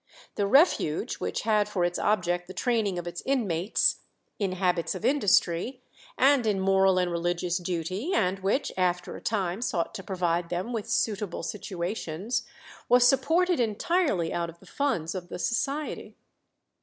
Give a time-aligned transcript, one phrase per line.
[0.33, 3.97] The refuge, which had for its object the training of its inmates
[4.39, 5.83] in habits of industry,
[6.17, 10.73] and in moral and religious duty, and which after a time sought to provide them
[10.73, 12.47] with suitable situations,
[12.89, 16.17] was supported entirely out of the funds of the Society.